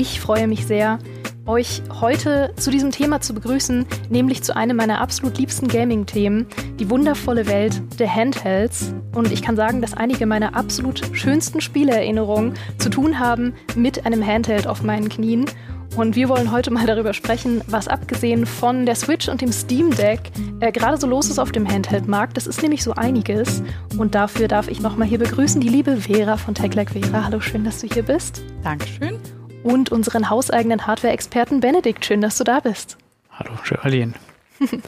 [0.00, 1.00] Ich freue mich sehr,
[1.44, 6.46] euch heute zu diesem Thema zu begrüßen, nämlich zu einem meiner absolut liebsten Gaming-Themen,
[6.78, 8.94] die wundervolle Welt der Handhelds.
[9.12, 14.24] Und ich kann sagen, dass einige meiner absolut schönsten Spieleerinnerungen zu tun haben mit einem
[14.24, 15.46] Handheld auf meinen Knien.
[15.96, 19.90] Und wir wollen heute mal darüber sprechen, was abgesehen von der Switch und dem Steam
[19.90, 22.36] Deck äh, gerade so los ist auf dem Handheld-Markt.
[22.36, 23.64] Das ist nämlich so einiges.
[23.96, 27.24] Und dafür darf ich nochmal hier begrüßen die liebe Vera von TechLike Vera.
[27.24, 28.42] Hallo, schön, dass du hier bist.
[28.62, 29.17] Dankeschön
[29.62, 32.04] und unseren hauseigenen Hardware-Experten Benedikt.
[32.04, 32.96] Schön, dass du da bist.
[33.30, 34.14] Hallo, Geraldine.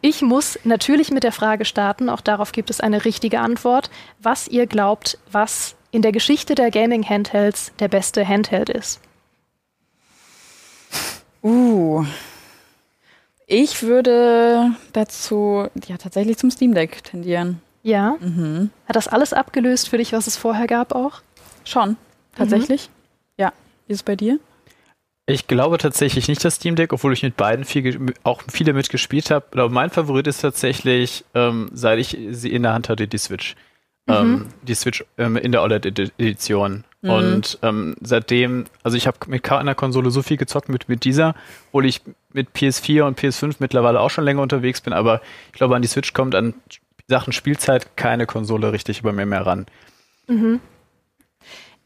[0.00, 4.46] Ich muss natürlich mit der Frage starten, auch darauf gibt es eine richtige Antwort, was
[4.46, 9.00] ihr glaubt, was in der Geschichte der Gaming-Handhelds der beste Handheld ist.
[11.42, 12.04] Uh.
[13.48, 17.60] Ich würde dazu ja tatsächlich zum Steam Deck tendieren.
[17.82, 18.16] Ja.
[18.20, 18.70] Mhm.
[18.86, 21.22] Hat das alles abgelöst für dich, was es vorher gab auch?
[21.64, 21.96] Schon,
[22.36, 22.88] tatsächlich.
[22.88, 22.97] Mhm.
[23.88, 24.38] Wie ist es bei dir?
[25.26, 29.30] Ich glaube tatsächlich nicht das Steam Deck, obwohl ich mit beiden viel, auch viele mitgespielt
[29.30, 29.46] habe.
[29.52, 33.54] Aber mein Favorit ist tatsächlich, ähm, seit ich sie in der Hand hatte, die Switch.
[34.06, 34.14] Mhm.
[34.14, 36.84] Ähm, die Switch ähm, in der OLED-Edition.
[37.02, 37.10] Mhm.
[37.10, 41.34] Und ähm, seitdem, also ich habe mit keiner Konsole so viel gezockt mit, mit dieser,
[41.68, 42.00] obwohl ich
[42.32, 45.88] mit PS4 und PS5 mittlerweile auch schon länger unterwegs bin, aber ich glaube, an die
[45.88, 46.54] Switch kommt an
[47.06, 49.66] Sachen Spielzeit keine Konsole richtig über mir mehr ran.
[50.26, 50.60] Mhm.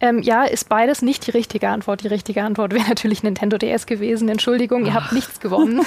[0.02, 2.02] Ähm, ja, ist beides nicht die richtige Antwort.
[2.02, 4.28] Die richtige Antwort wäre natürlich Nintendo DS gewesen.
[4.28, 5.82] Entschuldigung, ihr habt nichts gewonnen.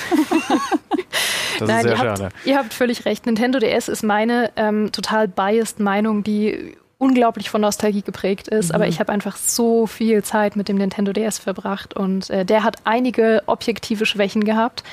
[1.60, 2.24] das Nein, ist sehr ihr schade.
[2.24, 3.26] Habt, ihr habt völlig recht.
[3.26, 8.76] Nintendo DS ist meine ähm, total biased Meinung, die unglaublich von Nostalgie geprägt ist, mhm.
[8.76, 12.64] aber ich habe einfach so viel Zeit mit dem Nintendo DS verbracht und äh, der
[12.64, 14.84] hat einige objektive Schwächen gehabt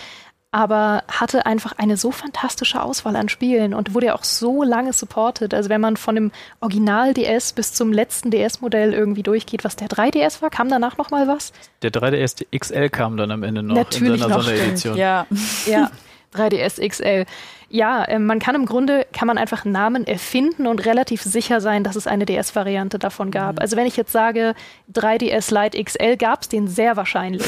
[0.52, 4.92] aber hatte einfach eine so fantastische Auswahl an Spielen und wurde ja auch so lange
[4.92, 5.54] supported.
[5.54, 6.30] Also wenn man von dem
[6.60, 11.10] Original DS bis zum letzten DS-Modell irgendwie durchgeht, was der 3DS war, kam danach noch
[11.10, 11.52] mal was?
[11.80, 14.96] Der 3DS XL kam dann am Ende noch Natürlich in seiner noch, Sonderedition.
[14.96, 15.26] Ja,
[15.66, 15.90] ja.
[16.34, 17.26] 3DS XL.
[17.72, 21.84] Ja, äh, man kann im Grunde, kann man einfach Namen erfinden und relativ sicher sein,
[21.84, 23.54] dass es eine DS-Variante davon gab.
[23.54, 23.58] Mhm.
[23.60, 24.54] Also wenn ich jetzt sage,
[24.92, 27.46] 3DS Lite XL, gab es den sehr wahrscheinlich.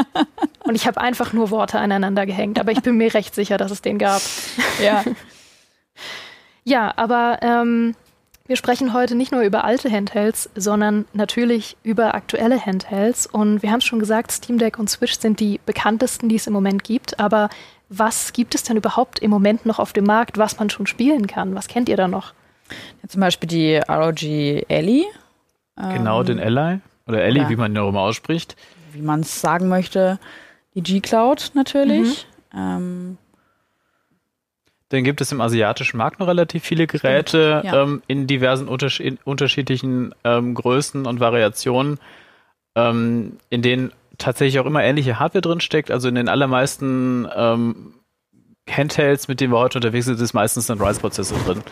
[0.64, 3.70] und ich habe einfach nur Worte aneinander gehängt, aber ich bin mir recht sicher, dass
[3.70, 4.20] es den gab.
[4.78, 5.02] Ja.
[6.64, 7.94] ja, aber ähm,
[8.46, 13.26] wir sprechen heute nicht nur über alte Handhelds, sondern natürlich über aktuelle Handhelds.
[13.26, 16.46] Und wir haben es schon gesagt, Steam Deck und Switch sind die bekanntesten, die es
[16.46, 17.18] im Moment gibt.
[17.18, 17.48] Aber
[17.88, 21.26] was gibt es denn überhaupt im Moment noch auf dem Markt, was man schon spielen
[21.26, 21.54] kann?
[21.54, 22.34] Was kennt ihr da noch?
[23.02, 25.04] Ja, zum Beispiel die ROG Ellie.
[25.76, 26.80] Genau, ähm, den Ally.
[27.06, 28.56] Oder Ellie, oder wie man ihn auch immer ausspricht.
[28.92, 30.18] Wie man es sagen möchte.
[30.74, 32.26] Die G-Cloud natürlich.
[32.52, 32.58] Mhm.
[32.58, 33.18] Ähm,
[34.88, 37.82] dann gibt es im asiatischen Markt noch relativ viele Geräte ja.
[37.82, 41.98] ähm, in diversen unterschiedlichen ähm, Größen und Variationen,
[42.76, 45.90] ähm, in denen tatsächlich auch immer ähnliche Hardware drin steckt.
[45.90, 47.94] Also in den allermeisten ähm,
[48.68, 51.62] Handhelds, mit denen wir heute unterwegs sind, ist meistens ein Rise-Prozessor drin.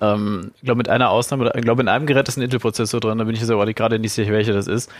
[0.00, 3.18] Ähm, ich glaube, mit einer Ausnahme, ich glaube, in einem Gerät ist ein Intel-Prozessor drin,
[3.18, 4.90] da bin ich jetzt aber gerade nicht sicher, welcher das ist.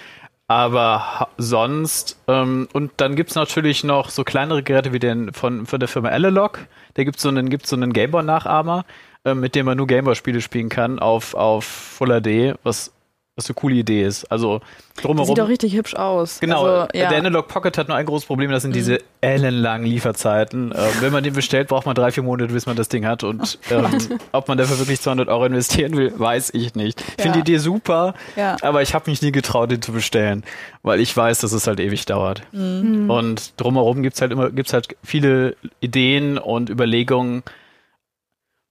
[0.51, 5.79] Aber sonst, ähm, und dann gibt's natürlich noch so kleinere Geräte wie den von, von
[5.79, 6.61] der Firma Analog.
[6.95, 8.85] Da gibt's so einen, so einen Gameboy-Nachahmer,
[9.25, 12.93] äh, mit dem man nur Gameboy-Spiele spielen kann auf, auf Full HD, was
[13.39, 14.31] was eine coole Idee ist.
[14.31, 14.61] Also
[15.01, 15.29] drumherum.
[15.29, 16.41] Sieht doch richtig hübsch aus.
[16.41, 16.65] Genau.
[16.65, 17.09] Also, ja.
[17.09, 18.75] Der Analog Pocket hat nur ein großes Problem, das sind mhm.
[18.75, 20.73] diese ellenlangen Lieferzeiten.
[20.77, 23.23] Ähm, wenn man den bestellt, braucht man drei, vier Monate, bis man das Ding hat.
[23.23, 27.01] Und ähm, ob man dafür wirklich 200 Euro investieren will, weiß ich nicht.
[27.01, 27.23] Ich ja.
[27.23, 28.57] finde die Idee super, ja.
[28.61, 30.43] aber ich habe mich nie getraut, den zu bestellen,
[30.83, 32.43] weil ich weiß, dass es halt ewig dauert.
[32.51, 33.09] Mhm.
[33.09, 37.45] Und drumherum gibt's halt immer, gibt's halt viele Ideen und Überlegungen,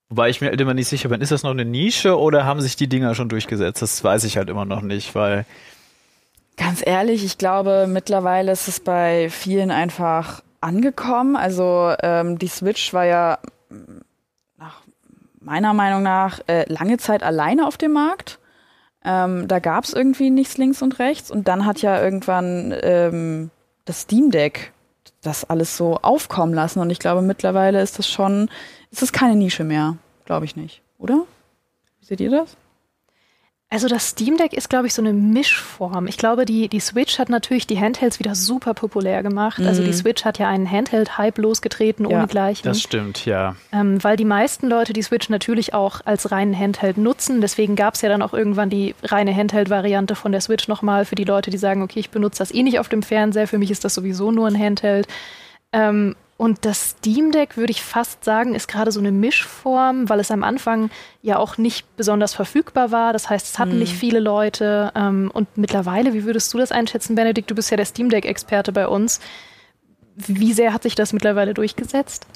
[0.10, 2.62] Wobei ich mir halt immer nicht sicher bin, ist das noch eine Nische oder haben
[2.62, 3.82] sich die Dinger schon durchgesetzt?
[3.82, 5.46] Das weiß ich halt immer noch nicht, weil.
[6.56, 11.36] Ganz ehrlich, ich glaube, mittlerweile ist es bei vielen einfach angekommen.
[11.36, 13.40] Also ähm, die Switch war ja
[14.58, 14.82] nach
[15.40, 18.40] meiner Meinung nach äh, lange Zeit alleine auf dem Markt.
[19.04, 21.30] Ähm, da gab es irgendwie nichts links und rechts.
[21.32, 23.52] Und dann hat ja irgendwann ähm,
[23.86, 24.72] das Steam Deck
[25.22, 26.80] das alles so aufkommen lassen.
[26.80, 28.50] Und ich glaube, mittlerweile ist das schon
[28.92, 31.26] es ist keine Nische mehr, glaube ich nicht, oder?
[32.00, 32.58] Wie seht ihr das?
[33.70, 36.08] Also das Steam Deck ist, glaube ich, so eine Mischform.
[36.08, 39.60] Ich glaube, die, die Switch hat natürlich die Handhelds wieder super populär gemacht.
[39.60, 39.68] Mhm.
[39.68, 39.94] Also die mhm.
[39.94, 42.64] Switch hat ja einen Handheld-Hype losgetreten, ja, ohne Gleichen.
[42.66, 43.58] Das stimmt, ja.
[43.74, 47.42] Ähm, weil die meisten Leute die Switch natürlich auch als reinen Handheld nutzen.
[47.42, 51.16] Deswegen gab es ja dann auch irgendwann die reine Handheld-Variante von der Switch nochmal für
[51.16, 53.72] die Leute, die sagen, okay, ich benutze das eh nicht auf dem Fernseher, für mich
[53.72, 55.08] ist das sowieso nur ein Handheld.
[55.74, 60.20] Ähm, und das Steam Deck, würde ich fast sagen, ist gerade so eine Mischform, weil
[60.20, 60.92] es am Anfang
[61.24, 63.12] ja auch nicht besonders verfügbar war.
[63.12, 63.80] Das heißt, es hatten hm.
[63.80, 64.92] nicht viele Leute.
[64.96, 67.50] Ähm, und mittlerweile, wie würdest du das einschätzen, Benedikt?
[67.50, 69.20] Du bist ja der Steam Deck-Experte bei uns.
[70.16, 72.28] Wie sehr hat sich das mittlerweile durchgesetzt?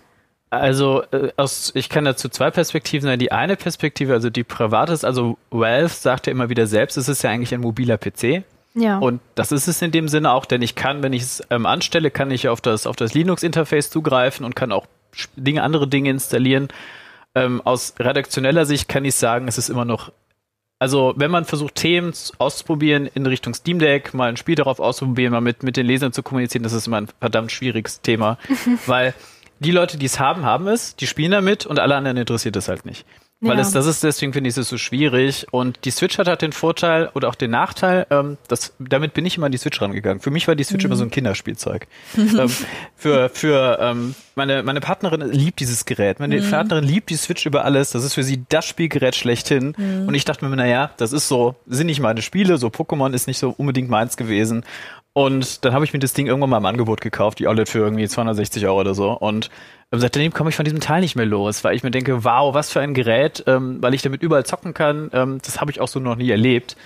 [0.50, 3.19] Also äh, aus, ich kann dazu zwei Perspektiven sein.
[3.19, 7.07] Die eine Perspektive, also die private ist, also Valve sagt ja immer wieder selbst, es
[7.07, 8.44] ist ja eigentlich ein mobiler PC.
[8.73, 9.00] Ja.
[9.00, 11.65] Und das ist es in dem Sinne auch, denn ich kann, wenn ich es ähm,
[11.65, 14.88] anstelle, kann ich auf das, auf das Linux-Interface zugreifen und kann auch
[15.35, 16.69] Dinge, andere Dinge installieren.
[17.35, 20.12] Ähm, aus redaktioneller Sicht kann ich sagen, es ist immer noch
[20.81, 25.31] also wenn man versucht, Themen auszuprobieren in Richtung Steam Deck, mal ein Spiel darauf auszuprobieren,
[25.31, 28.39] mal mit, mit den Lesern zu kommunizieren, das ist immer ein verdammt schwieriges Thema.
[28.88, 29.13] weil
[29.59, 32.68] die Leute, die es haben, haben es, die spielen damit und alle anderen interessiert es
[32.68, 33.06] halt nicht.
[33.43, 33.61] Weil ja.
[33.63, 35.47] es, das ist, deswegen finde ich es so schwierig.
[35.49, 39.25] Und die Switch hat halt den Vorteil oder auch den Nachteil, ähm, dass, damit bin
[39.25, 40.21] ich immer an die Switch rangegangen.
[40.21, 40.91] Für mich war die Switch mhm.
[40.91, 41.88] immer so ein Kinderspielzeug.
[42.17, 42.49] ähm,
[42.95, 46.19] für, für, ähm, meine, meine Partnerin liebt dieses Gerät.
[46.19, 46.51] Meine mhm.
[46.51, 47.89] Partnerin liebt die Switch über alles.
[47.89, 49.73] Das ist für sie das Spielgerät schlechthin.
[49.75, 50.07] Mhm.
[50.07, 53.25] Und ich dachte mir, naja, das ist so, sind nicht meine Spiele, so Pokémon ist
[53.25, 54.63] nicht so unbedingt meins gewesen.
[55.13, 57.79] Und dann habe ich mir das Ding irgendwann mal im Angebot gekauft, die OLED für
[57.79, 59.11] irgendwie 260 Euro oder so.
[59.11, 59.49] Und
[59.91, 62.71] seitdem komme ich von diesem Teil nicht mehr los, weil ich mir denke, wow, was
[62.71, 65.09] für ein Gerät, ähm, weil ich damit überall zocken kann.
[65.13, 66.77] Ähm, das habe ich auch so noch nie erlebt.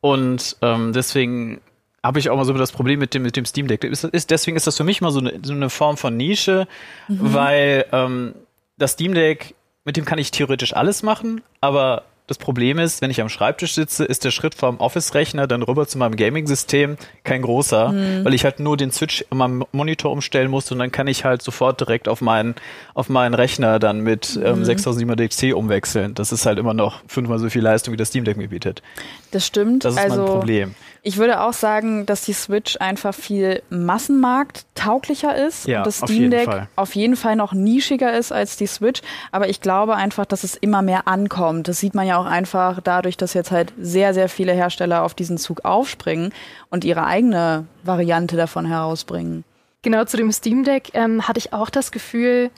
[0.00, 1.60] Und ähm, deswegen
[2.02, 3.84] habe ich auch mal so das Problem mit dem, mit dem Steam Deck.
[3.84, 6.66] Ist, ist, deswegen ist das für mich mal so eine, so eine Form von Nische,
[7.08, 7.18] mhm.
[7.34, 8.34] weil ähm,
[8.78, 9.54] das Steam Deck,
[9.84, 13.74] mit dem kann ich theoretisch alles machen, aber das Problem ist, wenn ich am Schreibtisch
[13.74, 18.24] sitze, ist der Schritt vom Office-Rechner dann rüber zu meinem Gaming-System kein großer, mhm.
[18.24, 21.26] weil ich halt nur den Switch in meinem Monitor umstellen muss und dann kann ich
[21.26, 22.54] halt sofort direkt auf meinen,
[22.94, 24.64] auf meinen Rechner dann mit ähm, mhm.
[24.64, 26.14] 6700 XT umwechseln.
[26.14, 28.82] Das ist halt immer noch fünfmal so viel Leistung, wie das Steam Deck mir bietet.
[29.30, 29.84] Das stimmt.
[29.84, 30.74] Das ist also, mein Problem.
[31.06, 36.30] Ich würde auch sagen, dass die Switch einfach viel massenmarkttauglicher ist ja, und das Steam
[36.30, 36.68] Deck Fall.
[36.76, 39.02] auf jeden Fall noch nischiger ist als die Switch.
[39.30, 41.68] Aber ich glaube einfach, dass es immer mehr ankommt.
[41.68, 45.12] Das sieht man ja auch einfach dadurch, dass jetzt halt sehr, sehr viele Hersteller auf
[45.12, 46.32] diesen Zug aufspringen
[46.70, 49.44] und ihre eigene Variante davon herausbringen.
[49.82, 52.50] Genau zu dem Steam Deck ähm, hatte ich auch das Gefühl,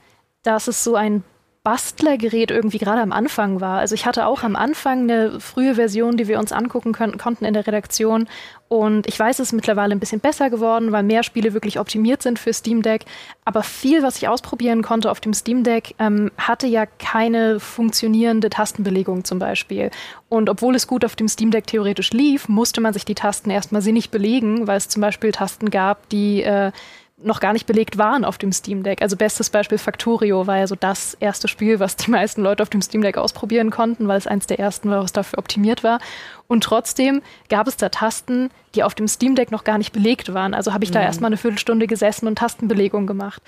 [0.44, 1.24] dass es so ein
[1.66, 3.80] Bastlergerät irgendwie gerade am Anfang war.
[3.80, 7.44] Also ich hatte auch am Anfang eine frühe Version, die wir uns angucken können, konnten
[7.44, 8.28] in der Redaktion.
[8.68, 12.22] Und ich weiß, es ist mittlerweile ein bisschen besser geworden, weil mehr Spiele wirklich optimiert
[12.22, 13.04] sind für Steam Deck.
[13.44, 18.48] Aber viel, was ich ausprobieren konnte auf dem Steam Deck, ähm, hatte ja keine funktionierende
[18.48, 19.90] Tastenbelegung zum Beispiel.
[20.28, 23.50] Und obwohl es gut auf dem Steam Deck theoretisch lief, musste man sich die Tasten
[23.50, 26.70] erstmal sinnig belegen, weil es zum Beispiel Tasten gab, die äh,
[27.18, 29.00] noch gar nicht belegt waren auf dem Steam Deck.
[29.00, 32.68] Also bestes Beispiel Factorio war ja so das erste Spiel, was die meisten Leute auf
[32.68, 35.98] dem Steam Deck ausprobieren konnten, weil es eins der ersten war, was dafür optimiert war.
[36.46, 40.34] Und trotzdem gab es da Tasten, die auf dem Steam Deck noch gar nicht belegt
[40.34, 40.52] waren.
[40.52, 40.94] Also habe ich mhm.
[40.94, 43.42] da erstmal eine Viertelstunde gesessen und Tastenbelegung gemacht.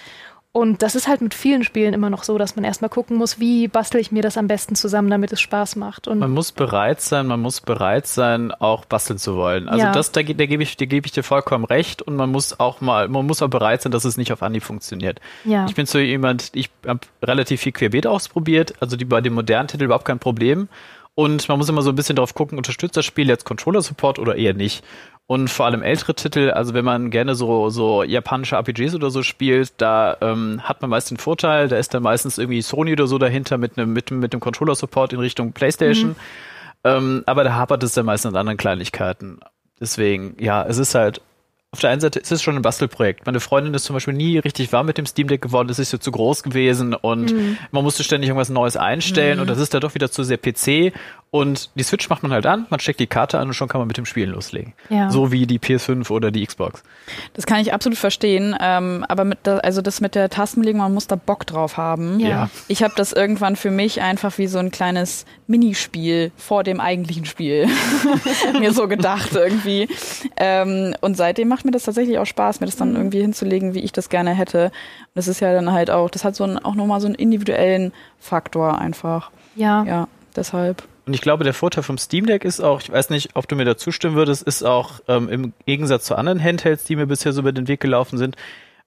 [0.59, 3.39] Und das ist halt mit vielen Spielen immer noch so, dass man erstmal gucken muss,
[3.39, 6.09] wie bastel ich mir das am besten zusammen, damit es Spaß macht.
[6.09, 9.69] Und man muss bereit sein, man muss bereit sein, auch basteln zu wollen.
[9.69, 9.93] Also ja.
[9.93, 12.81] das, da, da gebe ich, da gebe ich dir vollkommen recht und man muss auch
[12.81, 15.21] mal, man muss auch bereit sein, dass es nicht auf Anhieb funktioniert.
[15.45, 15.65] Ja.
[15.69, 19.69] Ich bin so jemand, ich habe relativ viel Querbeet ausprobiert, also die bei dem modernen
[19.69, 20.69] Titel überhaupt kein Problem.
[21.19, 24.37] Und man muss immer so ein bisschen drauf gucken, unterstützt das Spiel jetzt Controller-Support oder
[24.37, 24.85] eher nicht.
[25.27, 29.25] Und vor allem ältere Titel, also wenn man gerne so, so japanische RPGs oder so
[29.25, 33.09] spielt, da ähm, hat man meist den Vorteil, da ist dann meistens irgendwie Sony oder
[33.09, 36.11] so dahinter mit einem mit, mit dem Controller-Support in Richtung PlayStation.
[36.11, 36.17] Mhm.
[36.85, 39.41] Ähm, aber da hapert es dann meistens an anderen Kleinigkeiten.
[39.81, 41.21] Deswegen, ja, es ist halt
[41.71, 43.27] auf der einen Seite ist es schon ein Bastelprojekt.
[43.27, 45.93] Meine Freundin ist zum Beispiel nie richtig warm mit dem Steam Deck geworden, das ist
[45.93, 47.59] ja zu groß gewesen und mhm.
[47.73, 49.43] man musste ständig irgendwas Neues einstellen mhm.
[49.43, 50.95] und das ist da doch wieder zu sehr PC
[51.31, 53.81] und die Switch macht man halt an, man steckt die Karte an und schon kann
[53.81, 54.73] man mit dem Spielen loslegen.
[54.89, 55.11] Ja.
[55.11, 56.83] So wie die PS5 oder die Xbox.
[57.35, 58.57] Das kann ich absolut verstehen.
[58.59, 62.19] Ähm, aber mit der, also das mit der Tastenbelegung, man muss da Bock drauf haben.
[62.19, 62.49] Ja.
[62.69, 67.27] Ich habe das irgendwann für mich einfach wie so ein kleines Minispiel vor dem eigentlichen
[67.27, 67.69] Spiel
[68.59, 69.87] mir so gedacht irgendwie.
[70.39, 72.97] Ähm, und seitdem macht mir das tatsächlich auch Spaß, mir das dann mhm.
[72.97, 74.67] irgendwie hinzulegen, wie ich das gerne hätte.
[74.67, 77.17] Und das ist ja dann halt auch, das hat so ein, auch nochmal so einen
[77.17, 79.33] individuellen Faktor einfach.
[79.57, 79.83] Ja.
[79.83, 80.85] Ja, deshalb.
[81.05, 83.57] Und ich glaube, der Vorteil vom Steam Deck ist auch, ich weiß nicht, ob du
[83.57, 87.33] mir da zustimmen würdest, ist auch ähm, im Gegensatz zu anderen Handhelds, die mir bisher
[87.33, 88.37] so über den Weg gelaufen sind,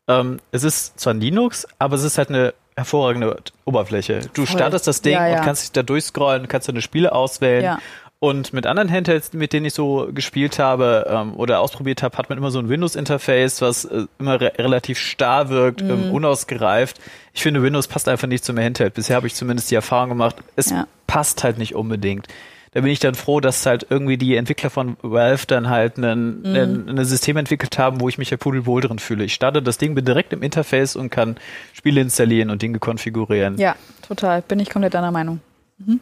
[0.08, 4.22] ähm, es ist zwar ein Linux, aber es ist halt eine hervorragende Oberfläche.
[4.34, 4.58] Du Voll.
[4.58, 5.38] startest das Ding ja, ja.
[5.40, 7.64] und kannst dich da durchscrollen, kannst deine Spiele auswählen.
[7.66, 7.80] Ja.
[8.24, 12.30] Und mit anderen Handhelds, mit denen ich so gespielt habe ähm, oder ausprobiert habe, hat
[12.30, 15.94] man immer so ein Windows-Interface, was äh, immer re relativ starr wirkt, ähm, mhm.
[15.94, 17.02] ähm, unausgereift.
[17.34, 18.94] Ich finde, Windows passt einfach nicht zum Handheld.
[18.94, 20.86] Bisher habe ich zumindest die Erfahrung gemacht, es ja.
[21.08, 22.28] passt halt nicht unbedingt.
[22.74, 26.86] Da bin ich dann froh, dass halt irgendwie die Entwickler von Valve dann halt ein
[26.86, 27.04] mhm.
[27.04, 29.24] System entwickelt haben, wo ich mich ja pudelwohl drin fühle.
[29.24, 31.38] Ich starte das Ding, direkt im Interface und kann
[31.74, 33.58] Spiele installieren und Dinge konfigurieren.
[33.58, 33.76] Ja,
[34.08, 34.44] total.
[34.44, 35.42] Bin ich komplett deiner Meinung.
[35.86, 36.00] Mhm.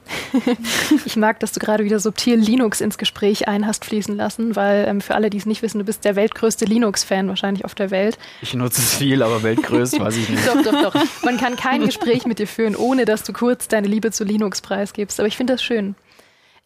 [1.06, 4.86] ich mag, dass du gerade wieder subtil Linux ins Gespräch ein hast fließen lassen, weil
[4.88, 7.92] ähm, für alle, die es nicht wissen, du bist der weltgrößte Linux-Fan wahrscheinlich auf der
[7.92, 8.18] Welt.
[8.42, 10.48] Ich nutze es viel, aber weltgrößt weiß ich nicht.
[10.48, 11.24] doch, doch, doch.
[11.24, 14.62] Man kann kein Gespräch mit dir führen, ohne dass du kurz deine Liebe zu Linux
[14.62, 15.20] preisgibst.
[15.20, 15.96] Aber ich finde das schön.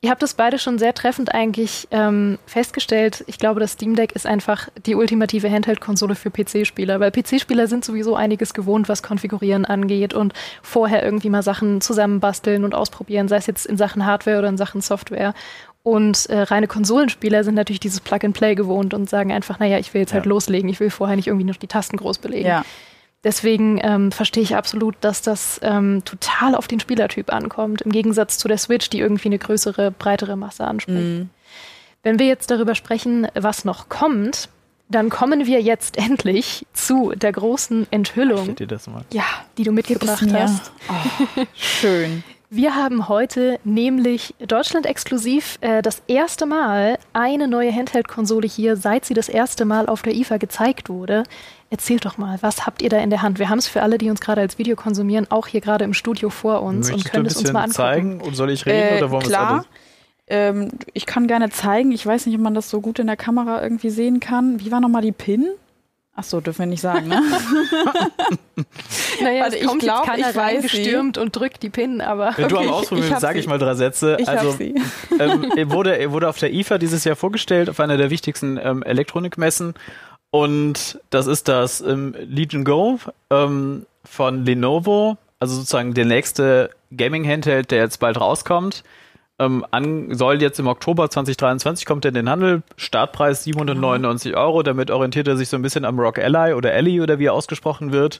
[0.03, 3.23] Ihr habt das beide schon sehr treffend eigentlich ähm, festgestellt.
[3.27, 7.85] Ich glaube, das Steam Deck ist einfach die ultimative Handheld-Konsole für PC-Spieler, weil PC-Spieler sind
[7.85, 13.37] sowieso einiges gewohnt, was Konfigurieren angeht und vorher irgendwie mal Sachen zusammenbasteln und ausprobieren, sei
[13.37, 15.33] es jetzt in Sachen Hardware oder in Sachen Software.
[15.83, 20.01] Und äh, reine Konsolenspieler sind natürlich dieses Plug-and-Play gewohnt und sagen einfach, naja, ich will
[20.01, 20.29] jetzt halt ja.
[20.29, 22.49] halt loslegen, ich will vorher nicht irgendwie noch die Tasten groß belegen.
[22.49, 22.65] Ja.
[23.23, 28.37] Deswegen ähm, verstehe ich absolut, dass das ähm, total auf den Spielertyp ankommt, im Gegensatz
[28.37, 30.99] zu der Switch, die irgendwie eine größere, breitere Masse anspricht.
[30.99, 31.29] Mhm.
[32.03, 34.49] Wenn wir jetzt darüber sprechen, was noch kommt,
[34.89, 38.55] dann kommen wir jetzt endlich zu der großen Enthüllung,
[39.11, 39.23] ja,
[39.57, 40.71] die du mitgebracht hast.
[40.89, 42.23] Oh, schön.
[42.55, 49.05] Wir haben heute nämlich Deutschland exklusiv äh, das erste Mal eine neue Handheld-Konsole hier, seit
[49.05, 51.23] sie das erste Mal auf der IFA gezeigt wurde.
[51.73, 53.39] Erzählt doch mal, was habt ihr da in der Hand?
[53.39, 55.95] Wir haben es für alle, die uns gerade als Video konsumieren, auch hier gerade im
[55.95, 57.73] Studio vor uns Möchtest und können es uns mal angucken.
[57.73, 59.65] zeigen und soll ich reden äh, oder wollen wir es alles?
[60.27, 61.91] Ähm, ich kann gerne zeigen.
[61.91, 64.59] Ich weiß nicht, ob man das so gut in der Kamera irgendwie sehen kann.
[64.59, 65.47] Wie war nochmal die PIN?
[66.15, 67.19] Ach so, dürfen wir nicht sagen, ne?
[69.23, 72.59] naja, also ich glaube, ich weiß gestürmt und drückt die Pin, aber wenn okay, du
[72.59, 74.17] am Ausprobieren sage ich mal drei Sätze.
[74.19, 77.97] Ich also ähm, er wurde, er wurde auf der IFA dieses Jahr vorgestellt, auf einer
[77.97, 79.73] der wichtigsten ähm, Elektronikmessen
[80.33, 82.97] und das ist das ähm, Legion Go
[83.29, 88.83] ähm, von Lenovo, also sozusagen der nächste Gaming-Handheld, der jetzt bald rauskommt.
[89.37, 92.63] Ähm, an, soll jetzt im Oktober 2023 kommt er in den Handel.
[92.77, 94.63] Startpreis 799 Euro.
[94.63, 97.33] Damit orientiert er sich so ein bisschen am Rock Ally oder Ally oder wie er
[97.33, 98.19] ausgesprochen wird.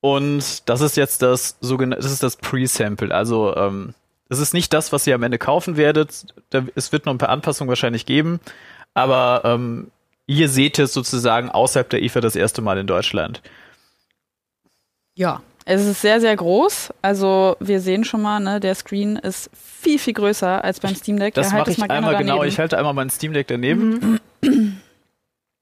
[0.00, 3.12] Und das ist jetzt das sogenannte, das ist das Pre-Sample.
[3.12, 3.94] Also ähm,
[4.28, 6.26] das ist nicht das, was ihr am Ende kaufen werdet.
[6.50, 8.38] Da, es wird noch ein paar Anpassungen wahrscheinlich geben.
[8.94, 9.90] Aber ähm,
[10.26, 13.42] ihr seht es sozusagen außerhalb der IFA das erste Mal in Deutschland.
[15.14, 16.92] Ja, es ist sehr, sehr groß.
[17.02, 21.18] Also wir sehen schon mal, ne, der Screen ist viel, viel größer als beim Steam
[21.18, 21.34] Deck.
[21.34, 22.44] Das mache ich einmal genau.
[22.44, 24.20] Ich halte einmal mein Steam Deck daneben.
[24.42, 24.80] Mhm.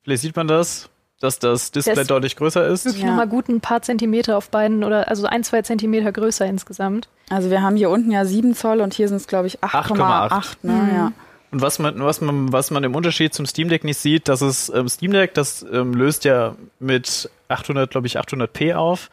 [0.02, 0.90] Vielleicht sieht man das,
[1.20, 2.84] dass das Display das deutlich größer ist.
[2.84, 3.08] Wirklich ja.
[3.08, 7.08] nochmal gut ein paar Zentimeter auf beiden oder also ein, zwei Zentimeter größer insgesamt.
[7.30, 10.56] Also wir haben hier unten ja 7 Zoll und hier sind es, glaube ich, 8,8.
[10.62, 10.72] Ne?
[10.72, 10.94] Mhm.
[10.94, 11.12] Ja.
[11.54, 14.40] Und was man, was man, was man im Unterschied zum Steam Deck nicht sieht, dass
[14.40, 19.08] es ähm, Steam Deck, das ähm, löst ja mit 800, glaube ich, 800p auf.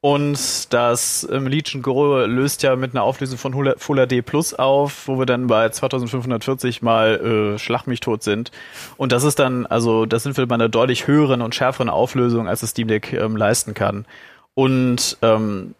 [0.00, 5.06] Und das ähm, Legion Go löst ja mit einer Auflösung von Full HD Plus auf,
[5.06, 8.50] wo wir dann bei 2540 mal äh, Schlag mich tot sind.
[8.96, 12.48] Und das ist dann, also das sind wir bei einer deutlich höheren und schärferen Auflösung,
[12.48, 14.06] als das Steam Deck ähm, leisten kann.
[14.54, 15.76] Und ähm,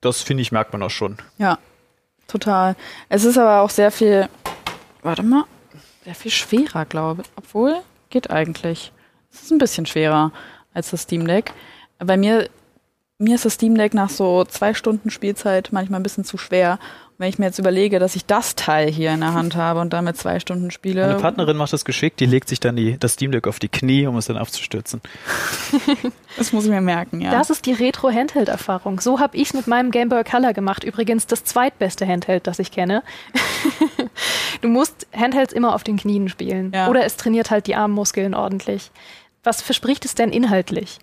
[0.00, 1.16] das finde ich, merkt man auch schon.
[1.38, 1.58] Ja,
[2.28, 2.76] total.
[3.08, 4.28] Es ist aber auch sehr viel,
[5.02, 5.44] warte mal,
[6.04, 7.28] sehr viel schwerer, glaube ich.
[7.36, 7.76] Obwohl,
[8.10, 8.92] geht eigentlich.
[9.32, 10.32] Es ist ein bisschen schwerer
[10.72, 11.52] als das Steam Deck.
[11.98, 12.48] Bei mir,
[13.18, 16.78] mir ist das Steam Deck nach so zwei Stunden Spielzeit manchmal ein bisschen zu schwer.
[17.18, 19.92] Wenn ich mir jetzt überlege, dass ich das Teil hier in der Hand habe und
[19.92, 21.04] damit zwei Stunden spiele.
[21.04, 23.68] Meine Partnerin macht das geschickt, die legt sich dann die, das Steam Deck auf die
[23.68, 25.00] Knie, um es dann aufzustützen.
[26.36, 27.32] das muss ich mir merken, ja.
[27.32, 29.00] Das ist die Retro-Handheld-Erfahrung.
[29.00, 30.84] So habe ich es mit meinem Game Boy Color gemacht.
[30.84, 33.02] Übrigens das zweitbeste Handheld, das ich kenne.
[34.60, 36.70] du musst Handhelds immer auf den Knien spielen.
[36.72, 36.88] Ja.
[36.88, 38.92] Oder es trainiert halt die Armmuskeln ordentlich.
[39.42, 41.00] Was verspricht es denn inhaltlich?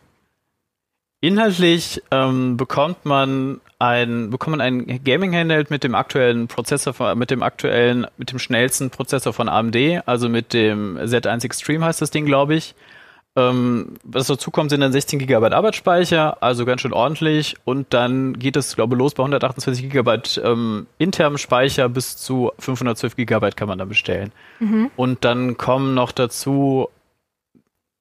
[1.26, 7.18] Inhaltlich ähm, bekommt man ein bekommt man ein Gaming Handheld mit dem aktuellen Prozessor von,
[7.18, 12.00] mit dem aktuellen mit dem schnellsten Prozessor von AMD, also mit dem Z1 Extreme heißt
[12.00, 12.76] das Ding, glaube ich.
[13.36, 17.56] Ähm, was dazu kommt, sind dann 16 GB Arbeitsspeicher, also ganz schön ordentlich.
[17.66, 22.52] Und dann geht es, glaube ich, los bei 128 GB ähm, internem Speicher bis zu
[22.60, 24.32] 512 GB kann man dann bestellen.
[24.60, 24.92] Mhm.
[24.96, 26.90] Und dann kommen noch dazu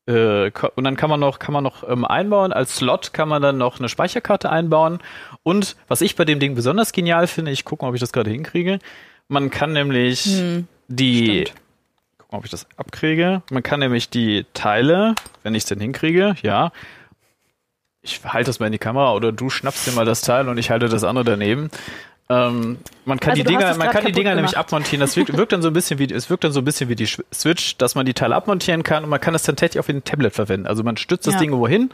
[0.07, 2.53] äh, und dann kann man noch, kann man noch ähm, einbauen.
[2.53, 4.99] Als Slot kann man dann noch eine Speicherkarte einbauen.
[5.43, 8.13] Und was ich bei dem Ding besonders genial finde, ich gucke mal, ob ich das
[8.13, 8.79] gerade hinkriege.
[9.29, 11.55] Man kann nämlich hm, die, stimmt.
[12.19, 13.43] gucken, ob ich das abkriege.
[13.51, 16.73] Man kann nämlich die Teile, wenn ich es denn hinkriege, ja.
[18.03, 20.59] Ich halte das mal in die Kamera oder du schnappst dir mal das Teil und
[20.59, 21.71] ich halte das andere daneben.
[22.31, 25.01] Ähm, man kann also die Dinger, man kann die Dinger nämlich abmontieren.
[25.01, 26.97] Das wirkt, wirkt, dann so ein bisschen wie, es wirkt dann so ein bisschen wie
[26.97, 29.89] die Switch, dass man die Teile abmontieren kann und man kann das dann tatsächlich auch
[29.89, 30.67] wie ein Tablet verwenden.
[30.67, 31.41] Also man stützt das ja.
[31.41, 31.91] Ding wohin,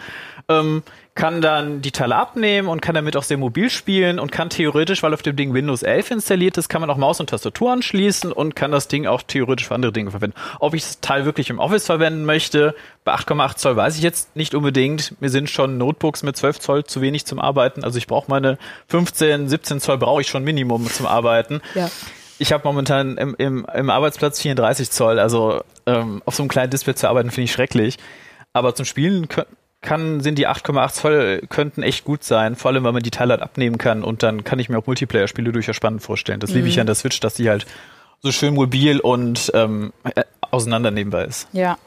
[0.50, 0.82] ähm,
[1.14, 5.02] kann dann die Teile abnehmen und kann damit auch sehr mobil spielen und kann theoretisch,
[5.02, 8.32] weil auf dem Ding Windows 11 installiert ist, kann man auch Maus und Tastatur anschließen
[8.32, 10.36] und kann das Ding auch theoretisch für andere Dinge verwenden.
[10.60, 14.34] Ob ich das Teil wirklich im Office verwenden möchte, bei 8,8 Zoll weiß ich jetzt
[14.36, 15.20] nicht unbedingt.
[15.20, 17.84] Mir sind schon Notebooks mit 12 Zoll zu wenig zum Arbeiten.
[17.84, 18.56] Also ich brauche meine
[18.88, 21.60] 15, 17 Zoll brauche ich schon Minimum zum Arbeiten.
[21.74, 21.90] Ja.
[22.38, 26.70] Ich habe momentan im, im, im Arbeitsplatz 34 Zoll, also ähm, auf so einem kleinen
[26.70, 27.98] Display zu arbeiten, finde ich schrecklich.
[28.52, 29.28] Aber zum Spielen
[29.82, 33.32] kann, sind die 8,8 Zoll könnten echt gut sein, vor allem, weil man die Teile
[33.32, 36.40] halt abnehmen kann und dann kann ich mir auch Multiplayer-Spiele durchaus spannend vorstellen.
[36.40, 36.56] Das mhm.
[36.56, 36.82] liebe ich mhm.
[36.82, 37.66] an der Switch, dass die halt
[38.20, 41.48] so schön mobil und ähm, äh, auseinandernehmbar ist.
[41.52, 41.78] Ja,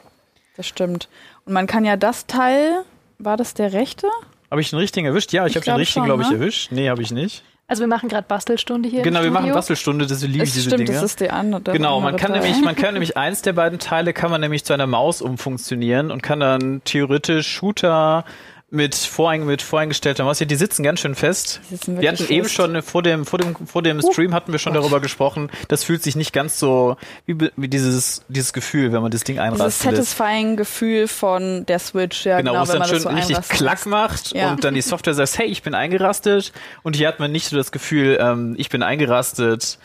[0.56, 1.08] das stimmt.
[1.44, 2.82] Und man kann ja das Teil,
[3.18, 4.08] war das der rechte?
[4.50, 5.32] Habe ich den richtigen erwischt?
[5.32, 6.36] Ja, ich, ich habe den richtigen, glaube ich, ne?
[6.36, 6.72] erwischt.
[6.72, 7.44] Nee, habe ich nicht.
[7.66, 9.02] Also wir machen gerade Bastelstunde hier.
[9.02, 10.92] Genau, wir machen Bastelstunde, das liebe ich diese stimmt, Dinge.
[10.92, 11.72] Das ist die andere.
[11.72, 14.74] Genau, man kann nämlich, man kann nämlich eins der beiden Teile kann man nämlich zu
[14.74, 18.24] einer Maus umfunktionieren und kann dann theoretisch Shooter
[18.70, 20.40] mit, voreing, mit voreingestellter Maus.
[20.40, 21.60] Ja, die sitzen ganz schön fest.
[21.86, 22.30] Wir hatten fest.
[22.30, 24.82] eben schon vor dem, vor dem, vor dem Stream hatten wir schon Gott.
[24.82, 25.50] darüber gesprochen.
[25.68, 26.96] Das fühlt sich nicht ganz so
[27.26, 29.66] wie, wie dieses, dieses Gefühl, wenn man das Ding einrastet.
[29.66, 33.40] Das satisfying Gefühl von der Switch, ja, genau, genau wo es dann schön so richtig
[33.48, 34.50] klack macht ja.
[34.50, 36.52] und dann die Software sagt, hey, ich bin eingerastet.
[36.82, 39.78] Und hier hat man nicht so das Gefühl, ähm, ich bin eingerastet.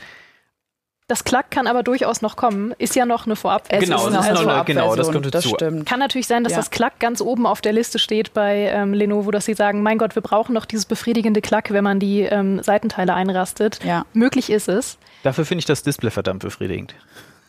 [1.09, 2.75] Das Klack kann aber durchaus noch kommen.
[2.77, 3.63] Ist ja noch eine Vorab.
[3.69, 5.55] Es genau, ist das ist noch eine, genau, das kommt dazu.
[5.57, 6.59] Das kann natürlich sein, dass ja.
[6.59, 9.97] das Klack ganz oben auf der Liste steht bei ähm, Lenovo, dass sie sagen, mein
[9.97, 13.79] Gott, wir brauchen noch dieses befriedigende Klack, wenn man die ähm, Seitenteile einrastet.
[13.83, 14.05] Ja.
[14.13, 14.99] Möglich ist es.
[15.23, 16.93] Dafür finde ich das Display verdammt befriedigend.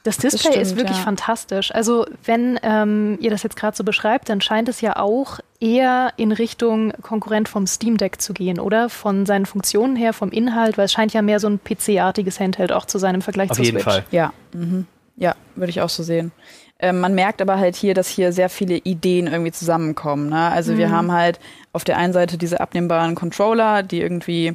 [0.05, 1.05] Das Display das stimmt, ist wirklich ja.
[1.05, 1.71] fantastisch.
[1.75, 6.13] Also wenn ähm, ihr das jetzt gerade so beschreibt, dann scheint es ja auch eher
[6.17, 8.89] in Richtung Konkurrent vom Steam Deck zu gehen, oder?
[8.89, 12.73] Von seinen Funktionen her, vom Inhalt, weil es scheint ja mehr so ein PC-artiges Handheld
[12.73, 14.05] auch zu sein im Vergleich Auf zur jeden Fall.
[14.11, 14.87] Ja, mhm.
[15.17, 16.33] ja, würde ich auch so sehen.
[16.79, 20.31] Ähm, man merkt aber halt hier, dass hier sehr viele Ideen irgendwie zusammenkommen.
[20.31, 20.51] Ne?
[20.51, 20.79] Also mhm.
[20.79, 21.39] wir haben halt
[21.73, 24.55] auf der einen Seite diese abnehmbaren Controller, die irgendwie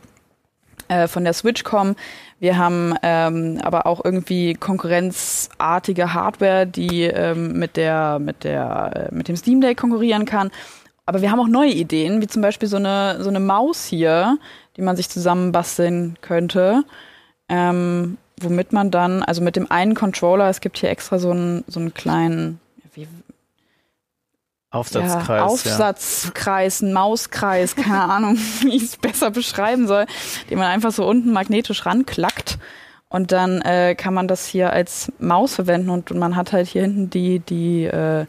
[0.88, 1.96] äh, von der Switch kommen.
[2.40, 9.16] Wir haben ähm, aber auch irgendwie konkurrenzartige Hardware, die ähm, mit der mit der äh,
[9.16, 10.52] mit dem Steam Deck konkurrieren kann.
[11.06, 14.38] Aber wir haben auch neue Ideen, wie zum Beispiel so eine so eine Maus hier,
[14.76, 16.84] die man sich zusammenbasteln könnte.
[17.48, 21.64] Ähm, womit man dann, also mit dem einen Controller, es gibt hier extra so einen,
[21.68, 22.60] so einen kleinen,
[22.94, 23.08] wie,
[24.72, 25.28] Aufsatzkreis.
[25.28, 26.90] Ja, Aufsatzkreis, ja.
[26.90, 30.06] Mauskreis, keine Ahnung, wie ich es besser beschreiben soll,
[30.50, 32.58] den man einfach so unten magnetisch ranklackt.
[33.08, 36.82] Und dann äh, kann man das hier als Maus verwenden und man hat halt hier
[36.82, 38.26] hinten die, die äh,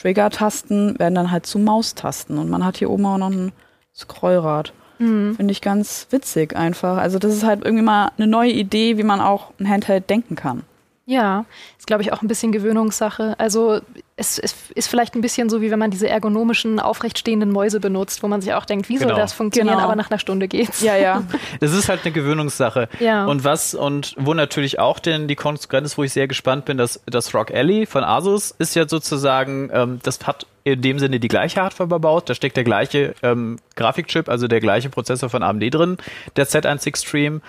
[0.00, 2.38] Trigger-Tasten, werden dann halt zu Maustasten.
[2.38, 3.52] Und man hat hier oben auch noch ein
[3.94, 4.72] Scrollrad.
[4.98, 5.34] Mhm.
[5.36, 6.98] Finde ich ganz witzig einfach.
[6.98, 10.34] Also das ist halt irgendwie mal eine neue Idee, wie man auch ein Handheld denken
[10.34, 10.62] kann.
[11.08, 11.46] Ja,
[11.78, 13.34] ist glaube ich auch ein bisschen Gewöhnungssache.
[13.38, 13.80] Also
[14.16, 18.22] es, es, ist vielleicht ein bisschen so, wie wenn man diese ergonomischen, aufrechtstehenden Mäuse benutzt,
[18.22, 19.08] wo man sich auch denkt, wie genau.
[19.08, 19.86] soll das funktionieren, genau.
[19.86, 20.82] aber nach einer Stunde geht's.
[20.82, 21.22] Ja, ja.
[21.60, 22.90] Das ist halt eine Gewöhnungssache.
[23.00, 23.24] Ja.
[23.24, 26.76] Und was, und wo natürlich auch denn die Konkurrenz ist, wo ich sehr gespannt bin,
[26.76, 31.20] dass das Rock Alley von Asus ist ja sozusagen, ähm, das hat in dem Sinne
[31.20, 32.28] die gleiche Hardware verbaut.
[32.28, 35.96] Da steckt der gleiche ähm, Grafikchip, also der gleiche Prozessor von AMD drin,
[36.36, 37.40] der Z1 Extreme.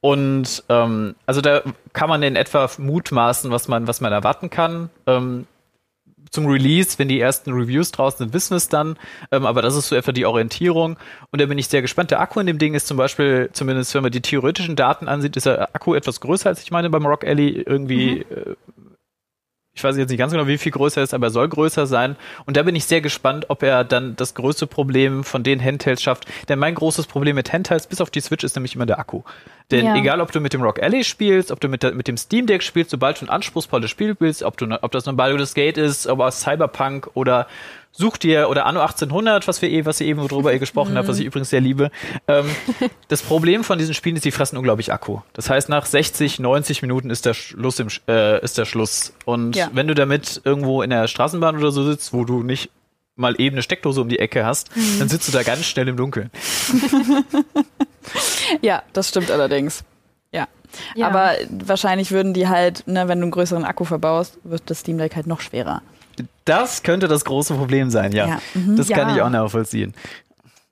[0.00, 4.90] Und ähm, also da kann man in etwa mutmaßen, was man, was man erwarten kann.
[5.06, 5.46] Ähm,
[6.30, 8.98] zum Release, wenn die ersten Reviews draußen sind, wissen wir es dann.
[9.30, 10.96] Ähm, aber das ist so etwa die Orientierung.
[11.30, 12.10] Und da bin ich sehr gespannt.
[12.10, 15.36] Der Akku in dem Ding ist zum Beispiel, zumindest wenn man die theoretischen Daten ansieht,
[15.36, 17.62] ist der Akku etwas größer als ich meine beim Rock Alley.
[17.66, 18.36] Irgendwie mhm.
[18.36, 18.54] äh,
[19.76, 21.86] ich weiß jetzt nicht ganz genau, wie viel größer er ist, aber er soll größer
[21.86, 22.16] sein.
[22.46, 26.02] Und da bin ich sehr gespannt, ob er dann das größte Problem von den Handhelds
[26.02, 26.24] schafft.
[26.48, 29.22] Denn mein großes Problem mit Handhelds bis auf die Switch ist nämlich immer der Akku.
[29.70, 29.94] Denn ja.
[29.94, 32.46] egal, ob du mit dem Rock Alley spielst, ob du mit, der, mit dem Steam
[32.46, 35.76] Deck spielst, sobald du ein anspruchsvolles Spiel willst, ob, du, ob das ein Baldur's Gate
[35.76, 37.46] ist, ob aus Cyberpunk oder
[37.96, 41.08] such dir, oder Anno 1800, was wir eh, was ihr eben drüber eh gesprochen habt,
[41.08, 41.90] was ich übrigens sehr liebe.
[42.28, 42.46] Ähm,
[43.08, 45.20] das Problem von diesen Spielen ist, die fressen unglaublich Akku.
[45.32, 49.14] Das heißt, nach 60, 90 Minuten ist der Schluss im, äh, ist der Schluss.
[49.24, 49.70] Und ja.
[49.72, 52.70] wenn du damit irgendwo in der Straßenbahn oder so sitzt, wo du nicht
[53.16, 54.98] mal eben eine Steckdose um die Ecke hast, mhm.
[54.98, 56.30] dann sitzt du da ganz schnell im Dunkeln.
[58.60, 59.84] ja, das stimmt allerdings.
[60.32, 60.46] Ja.
[60.94, 61.08] ja.
[61.08, 64.98] Aber wahrscheinlich würden die halt, ne, wenn du einen größeren Akku verbaust, wird das Steam
[64.98, 65.82] Deck halt noch schwerer.
[66.44, 68.26] Das könnte das große Problem sein, ja.
[68.26, 68.40] ja.
[68.54, 68.76] Mhm.
[68.76, 69.94] Das kann ich auch nachvollziehen.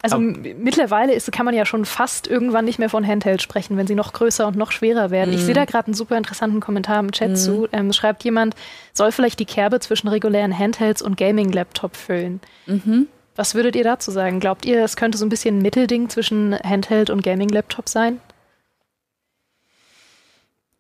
[0.05, 3.87] Also mittlerweile ist, kann man ja schon fast irgendwann nicht mehr von Handheld sprechen, wenn
[3.87, 5.31] sie noch größer und noch schwerer werden.
[5.31, 5.37] Mhm.
[5.37, 7.37] Ich sehe da gerade einen super interessanten Kommentar im Chat mhm.
[7.37, 7.69] zu.
[7.73, 8.55] Ähm, schreibt jemand,
[8.93, 12.41] soll vielleicht die Kerbe zwischen regulären Handhelds und Gaming-Laptop füllen.
[12.67, 13.07] Mhm.
[13.35, 14.41] Was würdet ihr dazu sagen?
[14.41, 18.21] Glaubt ihr, es könnte so ein bisschen ein Mittelding zwischen Handheld und Gaming-Laptop sein?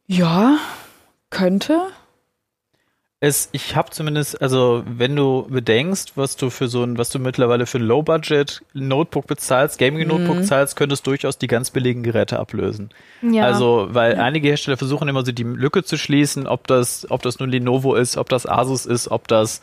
[0.06, 0.58] Ja,
[1.30, 1.80] könnte
[3.24, 7.18] es, ich habe zumindest, also wenn du bedenkst, was du für so ein, was du
[7.18, 10.44] mittlerweile für ein Low-Budget Notebook bezahlst, Gaming-Notebook mhm.
[10.44, 12.90] zahlst, könntest durchaus die ganz billigen Geräte ablösen.
[13.22, 13.44] Ja.
[13.44, 14.22] Also, weil ja.
[14.22, 17.94] einige Hersteller versuchen immer so die Lücke zu schließen, ob das, ob das nun Lenovo
[17.94, 19.62] ist, ob das Asus ist, ob das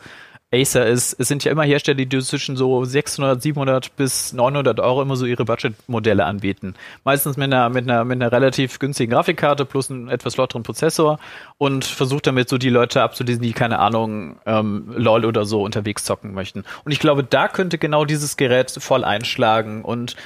[0.52, 5.00] Acer ist, es sind ja immer Hersteller, die zwischen so 600, 700 bis 900 Euro
[5.00, 6.74] immer so ihre Budget-Modelle anbieten.
[7.04, 11.18] Meistens mit einer, mit einer, mit einer relativ günstigen Grafikkarte plus einem etwas flotteren Prozessor
[11.56, 16.04] und versucht damit so die Leute abzulesen, die keine Ahnung, ähm, LOL oder so unterwegs
[16.04, 16.64] zocken möchten.
[16.84, 20.16] Und ich glaube, da könnte genau dieses Gerät voll einschlagen und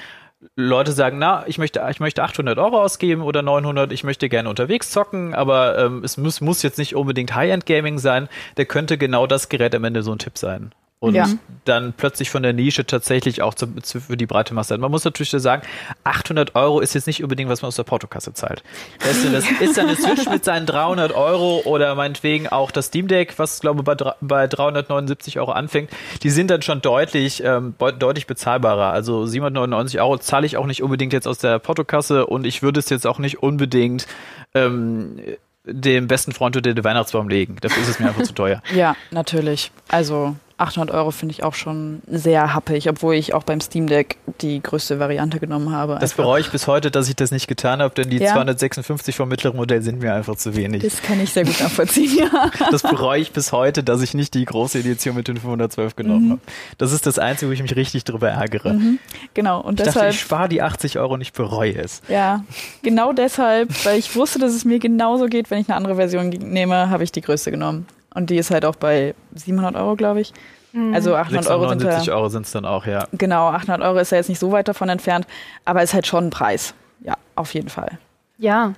[0.55, 4.49] Leute sagen, na, ich möchte, ich möchte 800 Euro ausgeben oder 900, ich möchte gerne
[4.49, 8.29] unterwegs zocken, aber ähm, es muss, muss jetzt nicht unbedingt High-End-Gaming sein.
[8.57, 11.29] Der könnte genau das Gerät am Ende so ein Tipp sein und ja.
[11.67, 14.79] dann plötzlich von der Nische tatsächlich auch zu, zu, für die breite Masse.
[14.79, 15.63] Man muss natürlich sagen,
[16.05, 18.63] 800 Euro ist jetzt nicht unbedingt, was man aus der Portokasse zahlt.
[19.01, 23.39] Das ist dann eine Switch mit seinen 300 Euro oder meinetwegen auch das Steam Deck,
[23.39, 25.91] was glaube bei, bei 379 Euro anfängt.
[26.23, 28.93] Die sind dann schon deutlich, ähm, deutlich bezahlbarer.
[28.93, 32.81] Also 799 Euro zahle ich auch nicht unbedingt jetzt aus der Portokasse und ich würde
[32.81, 34.07] es jetzt auch nicht unbedingt
[34.55, 35.21] ähm,
[35.65, 37.57] dem besten Freund unter den Weihnachtsbaum legen.
[37.61, 38.63] Dafür ist es mir einfach zu teuer.
[38.75, 39.73] Ja, natürlich.
[39.89, 44.17] Also 800 Euro finde ich auch schon sehr happig, obwohl ich auch beim Steam Deck
[44.41, 45.99] die größte Variante genommen habe.
[46.01, 48.33] Das bereue ich bis heute, dass ich das nicht getan habe, denn die ja.
[48.33, 50.83] 256 vom mittleren Modell sind mir einfach zu wenig.
[50.83, 52.51] Das kann ich sehr gut nachvollziehen, ja.
[52.71, 56.27] Das bereue ich bis heute, dass ich nicht die große Edition mit den 512 genommen
[56.27, 56.31] mhm.
[56.33, 56.41] habe.
[56.79, 58.73] Das ist das Einzige, wo ich mich richtig drüber ärgere.
[58.73, 58.99] Mhm.
[59.35, 59.61] Genau.
[59.61, 62.01] Und ich deshalb, dachte, ich spare die 80 Euro und ich bereue es.
[62.09, 62.45] Ja,
[62.83, 66.31] genau deshalb, weil ich wusste, dass es mir genauso geht, wenn ich eine andere Version
[66.31, 67.87] nehme, habe ich die größte genommen.
[68.17, 70.33] Und die ist halt auch bei 700 Euro, glaube ich.
[70.73, 70.95] Mhm.
[70.95, 73.07] Also 800 Euro sind ja, Euro sind es dann auch, ja.
[73.13, 75.27] Genau, 800 Euro ist ja jetzt nicht so weit davon entfernt,
[75.67, 76.73] aber ist halt schon ein Preis.
[77.01, 77.99] Ja, auf jeden Fall.
[78.39, 78.73] Ja,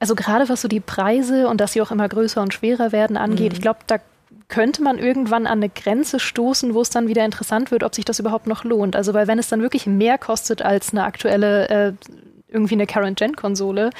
[0.00, 3.16] also gerade was so die Preise und dass sie auch immer größer und schwerer werden
[3.16, 3.56] angeht, mhm.
[3.56, 3.98] ich glaube, da
[4.48, 8.04] könnte man irgendwann an eine Grenze stoßen, wo es dann wieder interessant wird, ob sich
[8.04, 8.96] das überhaupt noch lohnt.
[8.96, 11.92] Also weil wenn es dann wirklich mehr kostet als eine aktuelle, äh,
[12.48, 13.90] irgendwie eine Current-Gen-Konsole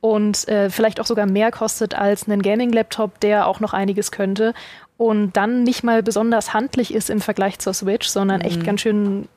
[0.00, 4.54] und äh, vielleicht auch sogar mehr kostet als einen Gaming-Laptop, der auch noch einiges könnte
[4.96, 8.64] und dann nicht mal besonders handlich ist im Vergleich zur Switch, sondern echt mhm.
[8.64, 9.28] ganz schön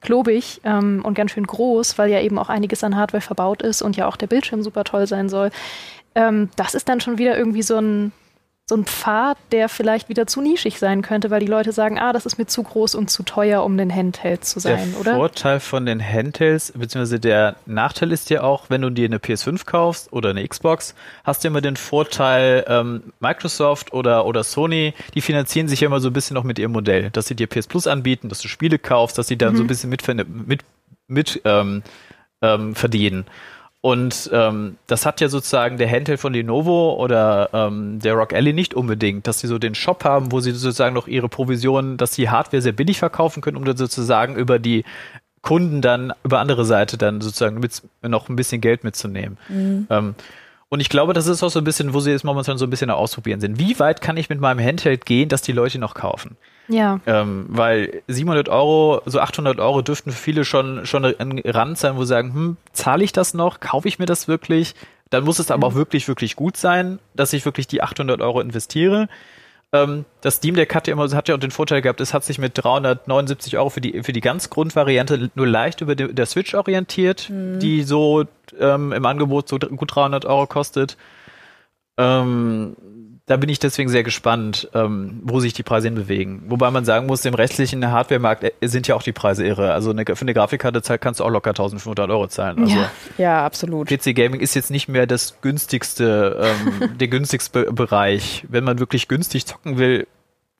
[0.00, 3.82] klobig ähm, und ganz schön groß, weil ja eben auch einiges an Hardware verbaut ist
[3.82, 5.50] und ja auch der Bildschirm super toll sein soll.
[6.14, 8.12] Ähm, das ist dann schon wieder irgendwie so ein
[8.70, 12.12] so ein Pfad, der vielleicht wieder zu nischig sein könnte, weil die Leute sagen, ah,
[12.12, 15.10] das ist mir zu groß und zu teuer, um ein Handheld zu sein, der oder?
[15.10, 19.18] Der Vorteil von den Handhelds, beziehungsweise der Nachteil ist ja auch, wenn du dir eine
[19.18, 24.94] PS5 kaufst oder eine Xbox, hast du immer den Vorteil, ähm, Microsoft oder, oder Sony,
[25.14, 27.48] die finanzieren sich ja immer so ein bisschen noch mit ihrem Modell, dass sie dir
[27.48, 29.56] PS Plus anbieten, dass du Spiele kaufst, dass sie dann mhm.
[29.58, 30.06] so ein bisschen mit,
[30.46, 30.60] mit,
[31.08, 31.82] mit ähm,
[32.40, 33.26] ähm, verdienen.
[33.82, 38.52] Und ähm, das hat ja sozusagen der Handheld von Lenovo oder ähm, der Rock Alley
[38.52, 42.10] nicht unbedingt, dass sie so den Shop haben, wo sie sozusagen noch ihre Provisionen, dass
[42.10, 44.84] die Hardware sehr billig verkaufen können, um dann sozusagen über die
[45.40, 49.38] Kunden dann über andere Seite dann sozusagen mit, noch ein bisschen Geld mitzunehmen.
[49.48, 49.86] Mhm.
[49.88, 50.14] Ähm,
[50.68, 52.70] und ich glaube, das ist auch so ein bisschen, wo sie jetzt momentan so ein
[52.70, 53.58] bisschen ausprobieren sind.
[53.58, 56.36] Wie weit kann ich mit meinem Handheld gehen, dass die Leute noch kaufen?
[56.70, 57.00] Ja.
[57.06, 61.96] Ähm, weil 700 Euro, so 800 Euro dürften für viele schon, schon ein Rand sein,
[61.96, 63.60] wo sie sagen, hm, zahle ich das noch?
[63.60, 64.74] Kaufe ich mir das wirklich?
[65.10, 65.72] Dann muss es aber mhm.
[65.72, 69.08] auch wirklich, wirklich gut sein, dass ich wirklich die 800 Euro investiere.
[69.72, 72.24] Ähm, das Steam Deck hat ja immer, hat ja auch den Vorteil gehabt, es hat
[72.24, 76.26] sich mit 379 Euro für die, für die ganz Grundvariante nur leicht über die, der
[76.26, 77.58] Switch orientiert, mhm.
[77.58, 78.24] die so
[78.58, 80.96] ähm, im Angebot so gut 300 Euro kostet.
[81.98, 82.76] Ähm,
[83.30, 86.42] da bin ich deswegen sehr gespannt, ähm, wo sich die Preise hinbewegen.
[86.48, 89.72] Wobei man sagen muss, im restlichen Hardware-Markt äh, sind ja auch die Preise irre.
[89.72, 92.58] Also eine, für eine Grafikkarte kannst du auch locker 1500 Euro zahlen.
[92.58, 93.86] Also ja, ja, absolut.
[93.86, 98.44] PC Gaming ist jetzt nicht mehr das günstigste, ähm, der günstigste Bereich.
[98.48, 100.08] Wenn man wirklich günstig zocken will,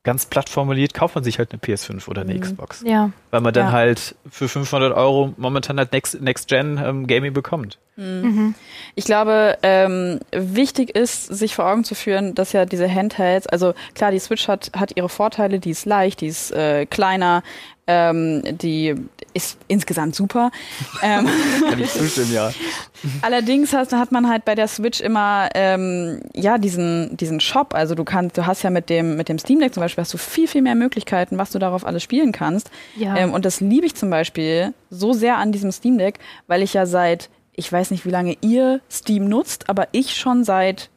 [0.05, 2.41] ganz platt formuliert, kauft man sich halt eine PS5 oder eine mhm.
[2.41, 2.85] Xbox.
[2.87, 3.11] Ja.
[3.33, 3.73] Weil man dann ja.
[3.73, 7.79] halt für 500 Euro momentan halt Next, Next Gen ähm, Gaming bekommt.
[8.01, 8.23] Mhm.
[8.23, 8.55] mhm.
[8.97, 13.73] Ich glaube, ähm, wichtig ist, sich vor Augen zu führen, dass ja diese Handhelds, also
[13.95, 17.43] klar, die Switch hat, hat ihre Vorteile, die ist leicht, die ist äh, kleiner,
[17.87, 18.95] ähm, die
[19.33, 20.51] ist insgesamt super.
[21.03, 21.29] ähm,
[21.69, 22.53] Kann ich zustimmen, ja.
[23.23, 27.75] Allerdings hast, hat man halt bei der Switch immer ähm, ja diesen diesen Shop.
[27.75, 30.13] Also du kannst, du hast ja mit dem mit dem Steam Deck zum Beispiel hast
[30.13, 32.71] du viel viel mehr Möglichkeiten, was du darauf alles spielen kannst.
[32.97, 33.17] Ja.
[33.17, 36.75] Ähm, und das liebe ich zum Beispiel so sehr an diesem Steam Deck, weil ich
[36.75, 40.91] ja seit ich weiß nicht, wie lange ihr Steam nutzt, aber ich schon seit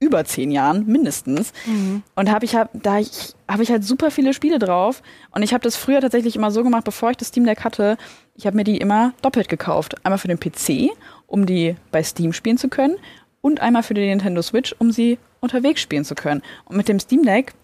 [0.00, 1.52] über zehn Jahren mindestens.
[1.64, 2.02] Mhm.
[2.14, 5.02] Und habe ich hab, da ich, habe ich halt super viele Spiele drauf.
[5.30, 7.96] Und ich habe das früher tatsächlich immer so gemacht, bevor ich das Steam Deck hatte,
[8.34, 9.94] ich habe mir die immer doppelt gekauft.
[10.04, 10.94] Einmal für den PC,
[11.26, 12.96] um die bei Steam spielen zu können,
[13.40, 16.42] und einmal für die Nintendo Switch, um sie unterwegs spielen zu können.
[16.66, 17.54] Und mit dem Steam Deck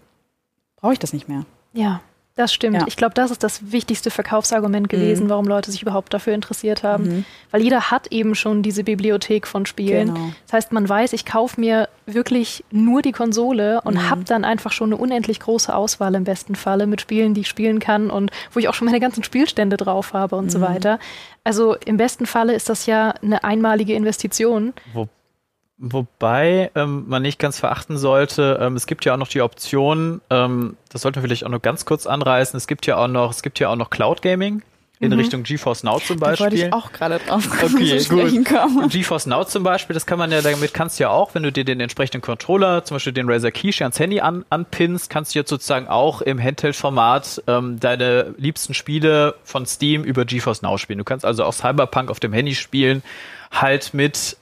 [0.77, 1.45] brauche ich das nicht mehr.
[1.73, 2.01] Ja.
[2.35, 2.77] Das stimmt.
[2.77, 2.85] Ja.
[2.87, 5.29] Ich glaube, das ist das wichtigste Verkaufsargument gewesen, mhm.
[5.29, 7.03] warum Leute sich überhaupt dafür interessiert haben.
[7.03, 7.25] Mhm.
[7.51, 10.13] Weil jeder hat eben schon diese Bibliothek von Spielen.
[10.13, 10.31] Genau.
[10.45, 14.09] Das heißt, man weiß, ich kaufe mir wirklich nur die Konsole und mhm.
[14.09, 17.49] habe dann einfach schon eine unendlich große Auswahl im besten Falle mit Spielen, die ich
[17.49, 20.63] spielen kann und wo ich auch schon meine ganzen Spielstände drauf habe und so mhm.
[20.63, 20.99] weiter.
[21.43, 24.73] Also im besten Falle ist das ja eine einmalige Investition.
[24.93, 25.09] Wo
[25.83, 30.21] Wobei ähm, man nicht ganz verachten sollte, ähm, es gibt ja auch noch die Option,
[30.29, 33.31] ähm, das sollten wir vielleicht auch noch ganz kurz anreißen, es gibt ja auch noch,
[33.31, 34.61] es gibt ja auch noch Cloud Gaming
[34.99, 35.17] in mhm.
[35.17, 36.35] Richtung GeForce Now zum Beispiel.
[36.35, 38.45] Da wollte ich auch gerade drauf okay, gut.
[38.45, 38.89] Kommen.
[38.89, 41.51] GeForce Now zum Beispiel, das kann man ja, damit kannst du ja auch, wenn du
[41.51, 45.39] dir den entsprechenden Controller, zum Beispiel den Razer Kishi ans Handy an, anpinnst, kannst du
[45.39, 50.99] jetzt sozusagen auch im Handheld-Format ähm, deine liebsten Spiele von Steam über GeForce Now spielen.
[50.99, 53.01] Du kannst also auch Cyberpunk auf dem Handy spielen,
[53.51, 54.37] halt mit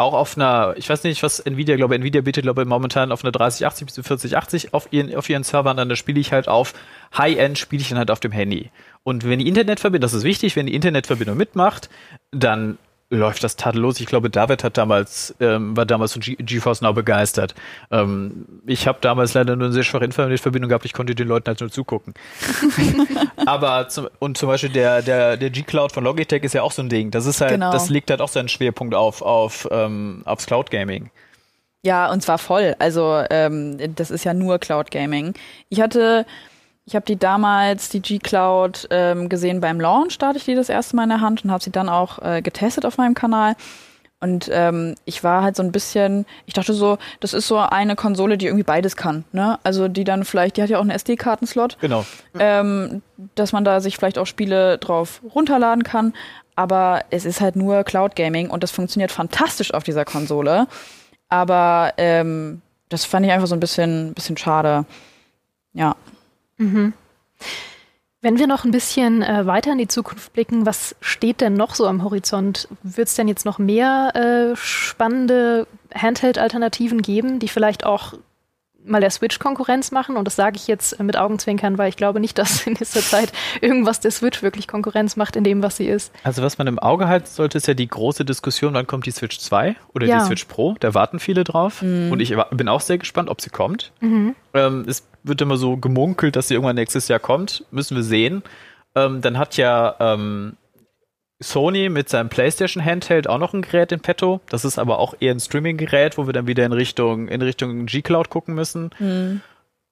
[0.00, 3.22] auch auf einer, ich weiß nicht, was Nvidia, glaube Nvidia bietet, glaube ich, momentan auf
[3.22, 6.72] einer 3080 bis 4080 auf ihren, auf ihren Servern, dann spiele ich halt auf
[7.16, 8.70] High-End, spiele ich dann halt auf dem Handy.
[9.02, 11.90] Und wenn die Internetverbindung, das ist wichtig, wenn die Internetverbindung mitmacht,
[12.30, 12.78] dann
[13.10, 14.00] läuft das tadellos.
[14.00, 17.54] Ich glaube, David hat damals, ähm, war damals von GeForce Now begeistert.
[17.90, 21.48] Ähm, ich habe damals leider nur eine sehr schwache Internetverbindung gehabt, ich konnte den Leuten
[21.48, 22.14] halt nur zugucken.
[23.46, 26.82] Aber zum, und zum Beispiel der, der, der G-Cloud von Logitech ist ja auch so
[26.82, 27.10] ein Ding.
[27.10, 27.72] Das ist halt, genau.
[27.72, 31.10] das legt halt auch seinen Schwerpunkt auf, auf ähm, aufs Cloud Gaming.
[31.82, 32.76] Ja, und zwar voll.
[32.78, 35.34] Also ähm, das ist ja nur Cloud Gaming.
[35.70, 36.26] Ich hatte
[36.86, 40.68] ich habe die damals, die G-Cloud, ähm, gesehen beim Launch, da hatte ich die das
[40.68, 43.54] erste Mal in der Hand und habe sie dann auch äh, getestet auf meinem Kanal.
[44.22, 47.96] Und ähm, ich war halt so ein bisschen, ich dachte so, das ist so eine
[47.96, 49.24] Konsole, die irgendwie beides kann.
[49.32, 49.58] Ne?
[49.62, 51.78] Also die dann vielleicht, die hat ja auch einen SD-Kartenslot.
[51.80, 52.04] Genau.
[52.38, 53.00] Ähm,
[53.34, 56.12] dass man da sich vielleicht auch Spiele drauf runterladen kann.
[56.54, 60.66] Aber es ist halt nur Cloud Gaming und das funktioniert fantastisch auf dieser Konsole.
[61.30, 64.84] Aber ähm, das fand ich einfach so ein bisschen, bisschen schade.
[65.72, 65.96] Ja.
[66.60, 66.92] Mhm.
[68.22, 71.74] Wenn wir noch ein bisschen äh, weiter in die Zukunft blicken, was steht denn noch
[71.74, 72.68] so am Horizont?
[72.82, 74.12] Wird es denn jetzt noch mehr
[74.52, 78.12] äh, spannende Handheld-Alternativen geben, die vielleicht auch
[78.84, 80.16] mal der Switch Konkurrenz machen.
[80.16, 83.32] Und das sage ich jetzt mit Augenzwinkern, weil ich glaube nicht, dass in nächster Zeit
[83.62, 86.12] irgendwas der Switch wirklich Konkurrenz macht in dem, was sie ist.
[86.22, 89.10] Also was man im Auge halten sollte, ist ja die große Diskussion, wann kommt die
[89.12, 90.18] Switch 2 oder ja.
[90.18, 90.76] die Switch Pro.
[90.80, 91.82] Da warten viele drauf.
[91.82, 92.12] Mhm.
[92.12, 93.92] Und ich bin auch sehr gespannt, ob sie kommt.
[94.00, 94.34] Mhm.
[94.52, 97.64] Ähm, es wird immer so gemunkelt, dass sie irgendwann nächstes Jahr kommt.
[97.70, 98.42] Müssen wir sehen.
[98.94, 100.56] Ähm, dann hat ja ähm,
[101.40, 104.40] Sony mit seinem PlayStation Handheld auch noch ein Gerät in petto.
[104.48, 107.86] Das ist aber auch eher ein Streaming-Gerät, wo wir dann wieder in Richtung, in Richtung
[107.86, 108.90] G-Cloud gucken müssen.
[108.98, 109.40] Mhm.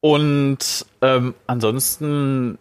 [0.01, 2.59] Und ähm, ansonsten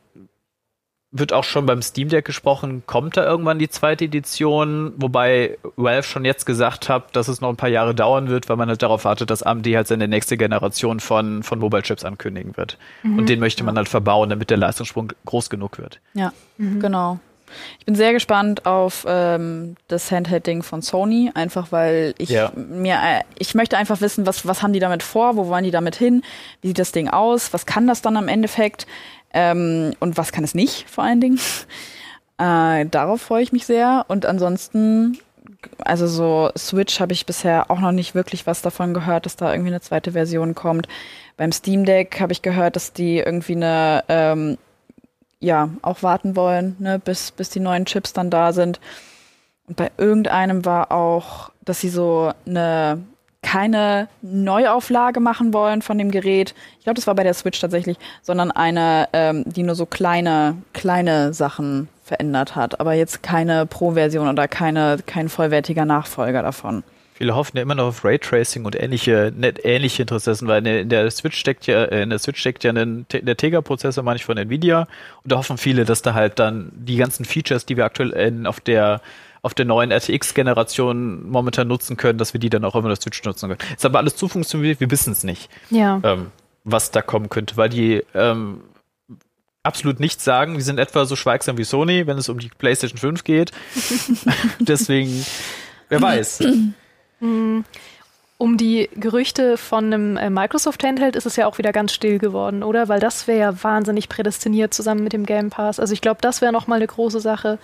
[1.11, 6.03] wird auch schon beim Steam Deck gesprochen, kommt da irgendwann die zweite Edition, wobei Valve
[6.03, 8.83] schon jetzt gesagt hat, dass es noch ein paar Jahre dauern wird, weil man halt
[8.83, 12.77] darauf wartet, dass AMD halt seine nächste Generation von, von Mobile Chips ankündigen wird.
[13.03, 13.19] Mhm.
[13.19, 16.01] Und den möchte man halt verbauen, damit der Leistungssprung groß genug wird.
[16.13, 16.81] Ja, mhm.
[16.81, 17.19] genau.
[17.79, 22.51] Ich bin sehr gespannt auf ähm, das Handheld-Ding von Sony, einfach weil ich ja.
[22.55, 25.71] mir, äh, ich möchte einfach wissen, was, was haben die damit vor, wo wollen die
[25.71, 26.23] damit hin,
[26.61, 28.85] wie sieht das Ding aus, was kann das dann am Endeffekt?
[29.33, 31.39] Ähm, und was kann es nicht, vor allen Dingen.
[32.39, 34.05] Äh, darauf freue ich mich sehr.
[34.09, 35.17] Und ansonsten,
[35.79, 39.51] also so Switch habe ich bisher auch noch nicht wirklich was davon gehört, dass da
[39.51, 40.87] irgendwie eine zweite Version kommt.
[41.35, 44.59] Beim Steam Deck habe ich gehört, dass die irgendwie eine, ähm,
[45.39, 48.79] ja, auch warten wollen, ne, bis, bis die neuen Chips dann da sind.
[49.67, 53.03] Und bei irgendeinem war auch, dass sie so eine
[53.47, 56.53] keine Neuauflage machen wollen von dem Gerät.
[56.79, 60.57] Ich glaube, das war bei der Switch tatsächlich, sondern eine, ähm, die nur so kleine,
[60.73, 66.83] kleine Sachen verändert hat, aber jetzt keine Pro-Version oder keine, kein vollwertiger Nachfolger davon.
[67.13, 71.09] Viele hoffen ja immer noch auf Raytracing und ähnliche, net, ähnliche Interessen, weil in der
[71.09, 74.37] Switch steckt ja, äh, in der Switch steckt ja ein, der Tegra-Prozessor, meine ich, von
[74.37, 74.81] Nvidia.
[75.23, 78.45] Und da hoffen viele, dass da halt dann die ganzen Features, die wir aktuell in,
[78.45, 79.01] auf der
[79.41, 83.23] auf der neuen RTX-Generation momentan nutzen können, dass wir die dann auch immer das Switch
[83.23, 83.73] nutzen können.
[83.75, 85.49] Ist aber alles zu funktioniert, wir wissen es nicht.
[85.69, 85.99] Ja.
[86.03, 86.31] Ähm,
[86.63, 88.61] was da kommen könnte, weil die ähm,
[89.63, 90.55] absolut nichts sagen.
[90.55, 93.51] Die sind etwa so schweigsam wie Sony, wenn es um die PlayStation 5 geht.
[94.59, 95.25] Deswegen,
[95.89, 96.43] wer weiß.
[98.39, 102.19] Um die Gerüchte von einem äh, Microsoft Handheld ist es ja auch wieder ganz still
[102.19, 102.87] geworden, oder?
[102.87, 105.79] Weil das wäre ja wahnsinnig prädestiniert zusammen mit dem Game Pass.
[105.79, 107.57] Also ich glaube, das wäre nochmal eine große Sache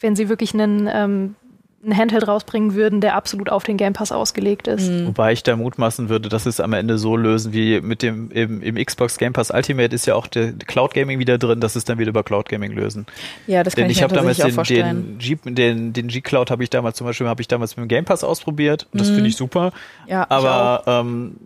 [0.00, 1.34] wenn sie wirklich einen, ähm,
[1.82, 4.90] einen Handheld rausbringen würden, der absolut auf den Game Pass ausgelegt ist.
[4.90, 5.08] Mhm.
[5.08, 8.62] Wobei ich da mutmaßen würde, dass es am Ende so lösen wie mit dem im,
[8.62, 11.84] im Xbox Game Pass Ultimate ist ja auch der Cloud Gaming wieder drin, dass es
[11.84, 13.06] dann wieder über Cloud Gaming lösen.
[13.46, 16.50] Ja, das kann Denn ich, ich habe damals den, den, G, den, den G Cloud
[16.50, 19.10] habe ich damals zum Beispiel habe ich damals mit dem Game Pass ausprobiert und das
[19.10, 19.14] mhm.
[19.14, 19.72] finde ich super.
[20.08, 21.36] Ja, aber ähm,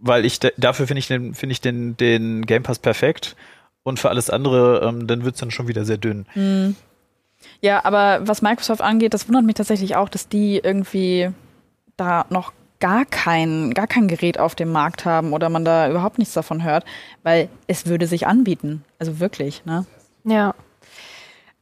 [0.00, 3.36] weil ich dafür finde ich den finde ich den den Game Pass perfekt
[3.82, 6.24] und für alles andere ähm, dann wird's dann schon wieder sehr dünn.
[6.34, 6.76] Mhm.
[7.60, 11.30] Ja, aber was Microsoft angeht, das wundert mich tatsächlich auch, dass die irgendwie
[11.96, 16.18] da noch gar kein, gar kein Gerät auf dem Markt haben oder man da überhaupt
[16.18, 16.84] nichts davon hört,
[17.22, 18.84] weil es würde sich anbieten.
[18.98, 19.86] Also wirklich, ne?
[20.24, 20.54] Ja.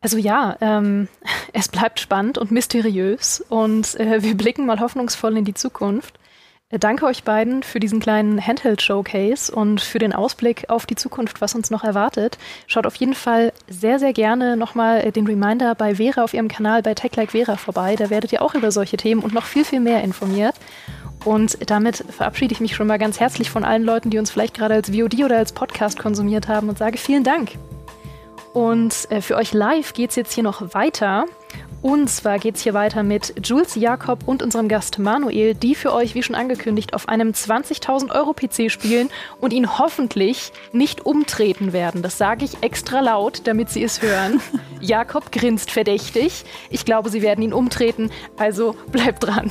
[0.01, 1.09] Also ja, ähm,
[1.53, 6.20] es bleibt spannend und mysteriös und äh, wir blicken mal hoffnungsvoll in die Zukunft.
[6.71, 11.41] Äh, danke euch beiden für diesen kleinen Handheld-Showcase und für den Ausblick auf die Zukunft,
[11.41, 12.39] was uns noch erwartet.
[12.67, 16.49] Schaut auf jeden Fall sehr, sehr gerne nochmal äh, den Reminder bei Vera auf ihrem
[16.49, 17.97] Kanal bei Tech Like Vera vorbei.
[17.97, 20.55] Da werdet ihr auch über solche Themen und noch viel, viel mehr informiert.
[21.25, 24.55] Und damit verabschiede ich mich schon mal ganz herzlich von allen Leuten, die uns vielleicht
[24.55, 27.53] gerade als VOD oder als Podcast konsumiert haben und sage vielen Dank.
[28.55, 31.27] Und äh, für euch live geht es jetzt hier noch weiter.
[31.83, 35.93] Und zwar geht es hier weiter mit Jules Jakob und unserem Gast Manuel, die für
[35.93, 39.09] euch, wie schon angekündigt, auf einem 20.000 Euro PC spielen
[39.41, 42.03] und ihn hoffentlich nicht umtreten werden.
[42.03, 44.41] Das sage ich extra laut, damit sie es hören.
[44.81, 46.45] Jakob grinst verdächtig.
[46.69, 49.51] Ich glaube, sie werden ihn umtreten, also bleibt dran.